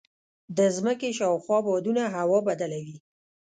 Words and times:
د 0.57 0.59
ځمکې 0.77 1.09
شاوخوا 1.19 1.57
بادونه 1.67 2.03
هوا 2.15 2.39
بدله 2.47 2.79
وي. 2.85 2.97